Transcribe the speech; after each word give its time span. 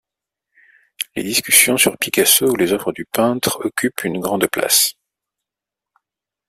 Les 1.15 1.21
discussions 1.21 1.77
sur 1.77 1.95
Picasso 1.95 2.47
ou 2.49 2.55
les 2.55 2.73
œuvres 2.73 2.91
du 2.91 3.05
peintre 3.05 3.63
occupent 3.63 4.03
une 4.03 4.19
grand 4.19 4.39
place. 4.39 4.95